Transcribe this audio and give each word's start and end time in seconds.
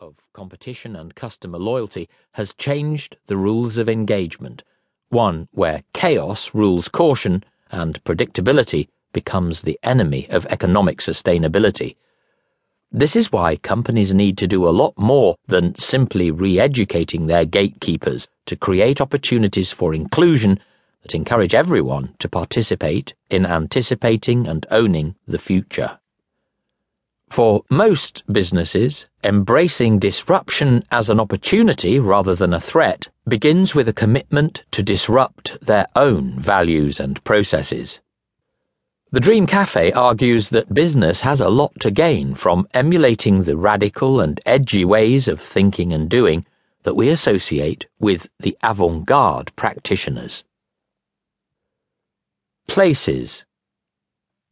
of 0.00 0.16
competition 0.32 0.96
and 0.96 1.14
customer 1.14 1.58
loyalty 1.58 2.08
has 2.32 2.54
changed 2.54 3.16
the 3.26 3.36
rules 3.36 3.76
of 3.76 3.88
engagement, 3.88 4.62
one 5.10 5.48
where 5.52 5.82
chaos 5.92 6.54
rules 6.54 6.88
caution 6.88 7.44
and 7.70 8.02
predictability 8.04 8.88
becomes 9.12 9.62
the 9.62 9.78
enemy 9.82 10.28
of 10.30 10.46
economic 10.46 10.98
sustainability. 10.98 11.96
This 12.90 13.14
is 13.14 13.30
why 13.30 13.56
companies 13.56 14.14
need 14.14 14.38
to 14.38 14.48
do 14.48 14.66
a 14.66 14.70
lot 14.70 14.96
more 14.96 15.36
than 15.46 15.74
simply 15.74 16.30
re 16.30 16.58
educating 16.58 17.26
their 17.26 17.44
gatekeepers 17.44 18.28
to 18.46 18.56
create 18.56 19.00
opportunities 19.00 19.70
for 19.70 19.94
inclusion 19.94 20.58
that 21.02 21.14
encourage 21.14 21.54
everyone 21.54 22.14
to 22.18 22.28
participate 22.28 23.14
in 23.28 23.46
anticipating 23.46 24.48
and 24.48 24.66
owning 24.70 25.14
the 25.28 25.38
future. 25.38 25.98
For 27.30 27.62
most 27.70 28.24
businesses, 28.30 29.06
embracing 29.22 30.00
disruption 30.00 30.84
as 30.90 31.08
an 31.08 31.20
opportunity 31.20 32.00
rather 32.00 32.34
than 32.34 32.52
a 32.52 32.60
threat 32.60 33.06
begins 33.28 33.72
with 33.72 33.88
a 33.88 33.92
commitment 33.92 34.64
to 34.72 34.82
disrupt 34.82 35.56
their 35.64 35.86
own 35.94 36.40
values 36.40 36.98
and 36.98 37.22
processes. 37.22 38.00
The 39.12 39.20
Dream 39.20 39.46
Cafe 39.46 39.92
argues 39.92 40.48
that 40.48 40.74
business 40.74 41.20
has 41.20 41.40
a 41.40 41.48
lot 41.48 41.78
to 41.80 41.92
gain 41.92 42.34
from 42.34 42.66
emulating 42.74 43.44
the 43.44 43.56
radical 43.56 44.20
and 44.20 44.40
edgy 44.44 44.84
ways 44.84 45.28
of 45.28 45.40
thinking 45.40 45.92
and 45.92 46.08
doing 46.08 46.44
that 46.82 46.94
we 46.96 47.10
associate 47.10 47.86
with 48.00 48.28
the 48.40 48.58
avant 48.64 49.06
garde 49.06 49.54
practitioners. 49.54 50.42
Places 52.66 53.44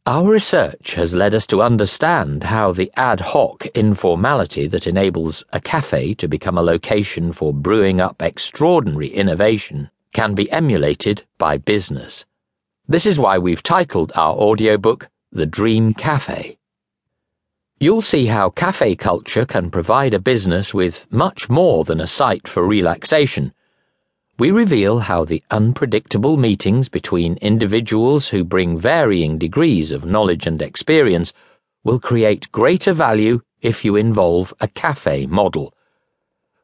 our 0.09 0.27
research 0.27 0.95
has 0.95 1.13
led 1.13 1.35
us 1.35 1.45
to 1.45 1.61
understand 1.61 2.43
how 2.43 2.71
the 2.71 2.91
ad 2.95 3.19
hoc 3.19 3.67
informality 3.75 4.65
that 4.65 4.87
enables 4.87 5.43
a 5.53 5.61
cafe 5.61 6.15
to 6.15 6.27
become 6.27 6.57
a 6.57 6.63
location 6.63 7.31
for 7.31 7.53
brewing 7.53 8.01
up 8.01 8.19
extraordinary 8.19 9.09
innovation 9.09 9.87
can 10.11 10.33
be 10.33 10.49
emulated 10.49 11.21
by 11.37 11.57
business. 11.57 12.25
This 12.87 13.05
is 13.05 13.19
why 13.19 13.37
we've 13.37 13.61
titled 13.61 14.11
our 14.15 14.35
audiobook 14.35 15.07
The 15.31 15.45
Dream 15.45 15.93
Cafe. 15.93 16.57
You'll 17.79 18.01
see 18.01 18.25
how 18.25 18.49
cafe 18.49 18.95
culture 18.95 19.45
can 19.45 19.69
provide 19.69 20.15
a 20.15 20.19
business 20.19 20.73
with 20.73 21.05
much 21.11 21.51
more 21.51 21.83
than 21.83 22.01
a 22.01 22.07
site 22.07 22.47
for 22.47 22.65
relaxation 22.65 23.53
we 24.39 24.51
reveal 24.51 24.99
how 24.99 25.25
the 25.25 25.43
unpredictable 25.51 26.37
meetings 26.37 26.87
between 26.87 27.35
individuals 27.41 28.29
who 28.29 28.41
bring 28.41 28.79
varying 28.79 29.37
degrees 29.37 29.91
of 29.91 30.05
knowledge 30.05 30.47
and 30.47 30.61
experience 30.61 31.33
will 31.83 31.99
create 31.99 32.49
greater 32.53 32.93
value 32.93 33.41
if 33.61 33.83
you 33.83 33.97
involve 33.97 34.53
a 34.61 34.67
cafe 34.69 35.25
model. 35.25 35.73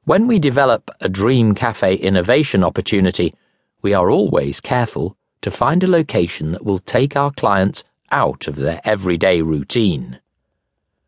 When 0.06 0.26
we 0.26 0.40
develop 0.40 0.90
a 1.02 1.10
dream 1.10 1.54
cafe 1.54 1.96
innovation 1.96 2.64
opportunity, 2.64 3.36
we 3.82 3.94
are 3.94 4.10
always 4.10 4.62
careful 4.62 5.18
to 5.42 5.52
find 5.52 5.84
a 5.84 5.88
location 5.88 6.54
that 6.54 6.64
will 6.64 6.80
take 6.80 7.18
our 7.18 7.32
clients 7.32 7.84
out 8.10 8.48
of 8.48 8.56
their 8.56 8.80
everyday 8.86 9.42
routine. 9.42 10.22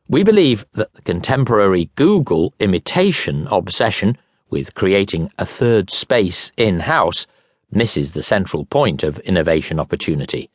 We 0.10 0.22
believe 0.22 0.66
that 0.74 0.94
the 0.94 1.02
contemporary 1.04 1.92
Google 1.96 2.54
imitation 2.60 3.48
obsession 3.50 4.18
with 4.50 4.76
creating 4.76 5.32
a 5.40 5.46
third 5.46 5.90
space 5.90 6.52
in 6.58 6.80
house 6.80 7.28
misses 7.72 8.12
the 8.12 8.24
central 8.24 8.66
point 8.66 9.04
of 9.04 9.20
innovation 9.20 9.80
opportunity 9.80 10.50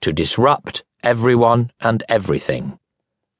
to 0.00 0.12
disrupt 0.12 0.84
everyone 1.02 1.70
and 1.80 2.02
everything. 2.08 2.78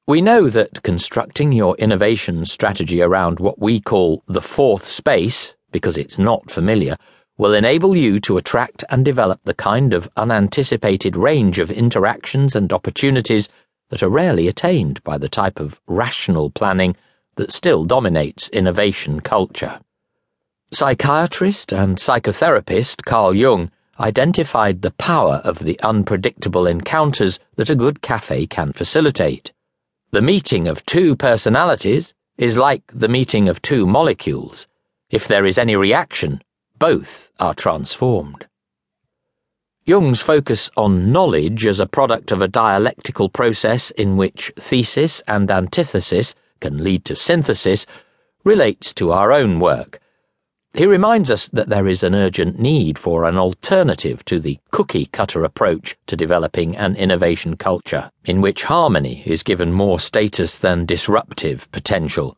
We 0.07 0.21
know 0.21 0.49
that 0.51 0.83
constructing 0.83 1.51
your 1.51 1.77
innovation 1.77 2.45
strategy 2.45 3.03
around 3.03 3.41
what 3.41 3.59
we 3.59 3.81
call 3.81 4.23
the 4.29 4.41
fourth 4.41 4.89
space, 4.89 5.55
because 5.73 5.97
it's 5.97 6.19
not 6.19 6.51
familiar, 6.51 6.97
will 7.39 7.55
enable 7.55 7.97
you 7.97 8.21
to 8.21 8.39
attract 8.39 8.85
and 8.89 9.05
develop 9.05 9.41
the 9.45 9.55
kind 9.55 9.93
of 9.93 10.09
unanticipated 10.17 11.17
range 11.17 11.59
of 11.59 11.71
interactions 11.71 12.55
and 12.55 12.73
opportunities 12.73 13.49
that 13.91 14.03
are 14.03 14.09
rarely 14.09 14.49
attained 14.49 15.03
by 15.05 15.19
the 15.19 15.29
type 15.29 15.61
of 15.61 15.81
rational 15.87 16.51
planning 16.51 16.97
that 17.35 17.53
still 17.53 17.85
dominates 17.85 18.49
innovation 18.51 19.21
culture. 19.21 19.81
Psychiatrist 20.79 21.73
and 21.73 21.97
psychotherapist 21.97 23.03
Carl 23.07 23.33
Jung 23.33 23.71
identified 23.99 24.83
the 24.83 24.91
power 24.91 25.41
of 25.43 25.61
the 25.61 25.81
unpredictable 25.81 26.67
encounters 26.67 27.39
that 27.55 27.71
a 27.71 27.75
good 27.75 28.03
cafe 28.03 28.47
can 28.47 28.75
facilitate. 28.75 29.55
The 30.11 30.21
meeting 30.21 30.69
of 30.69 30.85
two 30.85 31.17
personalities 31.17 32.13
is 32.37 32.59
like 32.59 32.83
the 32.93 33.09
meeting 33.09 33.49
of 33.49 33.63
two 33.63 33.87
molecules. 33.87 34.67
If 35.09 35.27
there 35.27 35.47
is 35.47 35.57
any 35.57 35.77
reaction, 35.77 36.43
both 36.79 37.31
are 37.41 37.55
transformed. 37.55 38.47
Jung's 39.87 40.21
focus 40.21 40.71
on 40.77 41.11
knowledge 41.11 41.65
as 41.65 41.81
a 41.81 41.87
product 41.87 42.33
of 42.33 42.43
a 42.43 42.49
dialectical 42.49 43.31
process 43.31 43.93
in 43.93 44.19
which 44.19 44.53
thesis 44.61 45.23
and 45.27 45.51
antithesis 45.51 46.35
can 46.61 46.85
lead 46.85 47.07
to 47.07 47.17
synthesis 47.17 47.87
relates 48.45 48.93
to 48.93 49.11
our 49.13 49.33
own 49.33 49.59
work 49.59 50.01
he 50.77 50.85
reminds 50.85 51.31
us 51.31 51.49
that 51.49 51.71
there 51.71 51.87
is 51.87 52.03
an 52.03 52.15
urgent 52.15 52.59
need 52.59 52.99
for 52.99 53.25
an 53.25 53.39
alternative 53.39 54.23
to 54.27 54.39
the 54.39 54.59
cookie 54.71 55.07
cutter 55.07 55.43
approach 55.43 55.97
to 56.07 56.17
developing 56.17 56.77
an 56.77 56.95
innovation 56.97 57.57
culture, 57.57 58.11
in 58.27 58.43
which 58.43 58.65
harmony 58.65 59.23
is 59.25 59.43
given 59.43 59.73
more 59.73 59.99
status 59.99 60.59
than 60.59 60.85
disruptive 60.85 61.71
potential. 61.73 62.37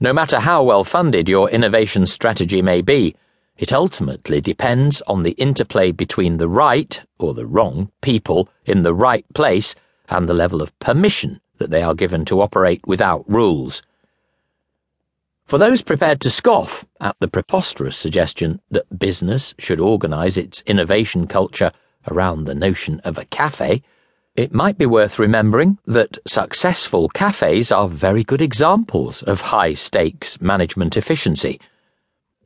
No 0.00 0.12
matter 0.12 0.40
how 0.40 0.64
well 0.64 0.82
funded 0.82 1.28
your 1.28 1.48
innovation 1.50 2.04
strategy 2.06 2.62
may 2.62 2.82
be, 2.82 3.14
it 3.56 3.72
ultimately 3.72 4.40
depends 4.40 5.00
on 5.02 5.22
the 5.22 5.32
interplay 5.32 5.92
between 5.92 6.38
the 6.38 6.48
right, 6.48 7.00
or 7.20 7.32
the 7.32 7.46
wrong, 7.46 7.92
people 8.00 8.48
in 8.64 8.82
the 8.82 8.94
right 8.94 9.24
place 9.34 9.76
and 10.08 10.28
the 10.28 10.34
level 10.34 10.62
of 10.62 10.76
permission 10.80 11.40
that 11.58 11.70
they 11.70 11.82
are 11.82 11.94
given 11.94 12.24
to 12.24 12.40
operate 12.40 12.80
without 12.88 13.24
rules. 13.30 13.82
For 15.46 15.58
those 15.58 15.82
prepared 15.82 16.20
to 16.22 16.30
scoff 16.30 16.84
at 17.00 17.16
the 17.20 17.28
preposterous 17.28 17.96
suggestion 17.96 18.60
that 18.70 18.98
business 18.98 19.54
should 19.58 19.80
organize 19.80 20.38
its 20.38 20.62
innovation 20.66 21.26
culture 21.26 21.72
around 22.08 22.44
the 22.44 22.54
notion 22.54 23.00
of 23.00 23.18
a 23.18 23.26
cafe, 23.26 23.82
it 24.34 24.54
might 24.54 24.78
be 24.78 24.86
worth 24.86 25.18
remembering 25.18 25.78
that 25.86 26.16
successful 26.26 27.08
cafes 27.10 27.70
are 27.70 27.88
very 27.88 28.24
good 28.24 28.40
examples 28.40 29.22
of 29.24 29.42
high 29.42 29.74
stakes 29.74 30.40
management 30.40 30.96
efficiency. 30.96 31.60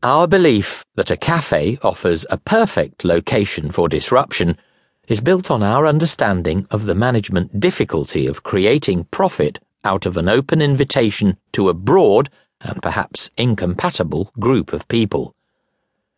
Our 0.03 0.27
belief 0.27 0.85
that 0.97 1.13
a 1.13 1.17
cafe 1.17 1.79
offers 1.83 2.27
a 2.29 2.39
perfect 2.39 3.05
location 3.05 3.71
for 3.71 3.89
disruption 3.89 4.59
is 5.07 5.21
built 5.21 5.49
on 5.49 5.63
our 5.63 5.87
understanding 5.87 6.67
of 6.73 6.87
the 6.87 6.95
management 6.95 7.61
difficulty 7.61 8.27
of 8.27 8.43
creating 8.43 9.05
profit 9.13 9.61
out 9.85 10.07
of 10.07 10.17
an 10.17 10.29
open 10.29 10.61
invitation 10.61 11.37
to 11.53 11.69
a 11.69 11.75
broad 11.75 12.29
and 12.61 12.83
perhaps 12.83 13.31
incompatible 13.37 14.33
group 14.39 14.73
of 14.73 14.89
people. 14.89 15.35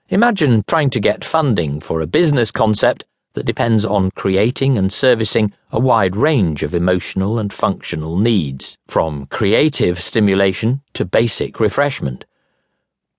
Imagine 0.09 0.65
trying 0.66 0.91
to 0.91 1.00
get 1.00 1.25
funding 1.25 1.81
for 1.81 2.00
a 2.00 2.06
business 2.06 2.50
concept 2.50 3.04
that 3.34 3.47
depends 3.47 3.84
on 3.84 4.10
creating 4.12 4.78
and 4.78 4.93
servicing 4.93 5.53
a 5.71 5.78
wide 5.78 6.16
range 6.16 6.62
of 6.62 6.75
emotional 6.75 7.38
and 7.38 7.53
functional 7.53 8.16
needs, 8.16 8.77
from 8.87 9.27
creative 9.27 10.00
stimulation 10.03 10.81
to 10.94 11.04
basic 11.04 11.60
refreshment. 11.60 12.25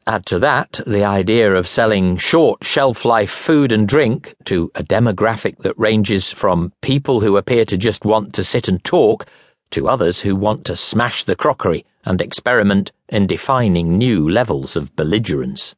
Add 0.08 0.25
to 0.25 0.40
that 0.40 0.79
the 0.88 1.03
idea 1.03 1.53
of 1.53 1.68
selling 1.68 2.18
short 2.18 2.63
shelf 2.63 3.06
life 3.06 3.29
food 3.29 3.72
and 3.72 3.88
drink 3.88 4.34
to 4.46 4.72
a 4.74 4.84
demographic 4.84 5.59
that 5.59 5.78
ranges 5.78 6.31
from 6.31 6.74
people 6.81 7.19
who 7.19 7.38
appear 7.38 7.63
to 7.66 7.78
just 7.78 8.03
want 8.03 8.34
to 8.34 8.44
sit 8.44 8.68
and 8.68 8.84
talk 8.84 9.28
to 9.72 9.88
others 9.88 10.22
who 10.22 10.35
want 10.35 10.66
to 10.66 10.75
smash 10.75 11.24
the 11.24 11.35
crockery 11.35 11.85
and 12.06 12.22
experiment 12.22 12.91
in 13.09 13.28
defining 13.28 13.97
new 13.97 14.28
levels 14.28 14.76
of 14.76 14.96
belligerence. 14.96 15.76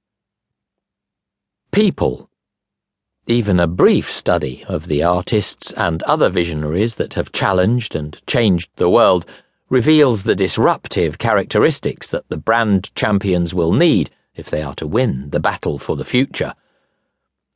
People. 1.71 2.29
Even 3.27 3.59
a 3.59 3.67
brief 3.67 4.11
study 4.11 4.65
of 4.67 4.87
the 4.87 5.03
artists 5.03 5.71
and 5.73 6.03
other 6.03 6.29
visionaries 6.29 6.95
that 6.95 7.13
have 7.13 7.31
challenged 7.31 7.95
and 7.95 8.19
changed 8.27 8.69
the 8.75 8.89
world 8.89 9.25
reveals 9.69 10.23
the 10.23 10.35
disruptive 10.35 11.17
characteristics 11.17 12.09
that 12.09 12.27
the 12.29 12.37
brand 12.37 12.93
champions 12.95 13.53
will 13.53 13.71
need 13.71 14.09
if 14.35 14.49
they 14.49 14.61
are 14.61 14.75
to 14.75 14.87
win 14.87 15.29
the 15.29 15.39
battle 15.39 15.79
for 15.79 15.95
the 15.95 16.05
future. 16.05 16.53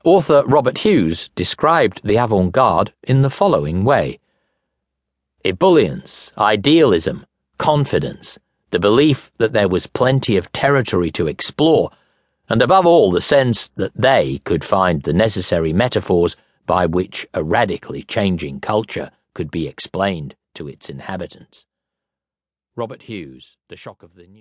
Author 0.03 0.43
Robert 0.45 0.77
Hughes 0.77 1.29
described 1.35 1.99
the 2.03 2.15
avant 2.15 2.51
garde 2.51 2.93
in 3.03 3.21
the 3.21 3.29
following 3.29 3.83
way 3.83 4.19
ebullience, 5.45 6.31
idealism, 6.39 7.25
confidence, 7.59 8.39
the 8.71 8.79
belief 8.79 9.31
that 9.37 9.53
there 9.53 9.69
was 9.69 9.85
plenty 9.85 10.37
of 10.37 10.51
territory 10.51 11.11
to 11.11 11.27
explore, 11.27 11.91
and 12.49 12.61
above 12.61 12.85
all, 12.85 13.11
the 13.11 13.21
sense 13.21 13.69
that 13.75 13.91
they 13.95 14.39
could 14.43 14.63
find 14.63 15.03
the 15.03 15.13
necessary 15.13 15.71
metaphors 15.71 16.35
by 16.65 16.87
which 16.87 17.27
a 17.33 17.43
radically 17.43 18.01
changing 18.01 18.59
culture 18.59 19.11
could 19.35 19.51
be 19.51 19.67
explained 19.67 20.35
to 20.55 20.67
its 20.67 20.89
inhabitants. 20.89 21.65
Robert 22.75 23.03
Hughes, 23.03 23.57
The 23.69 23.77
Shock 23.77 24.01
of 24.01 24.15
the 24.15 24.23
New. 24.23 24.33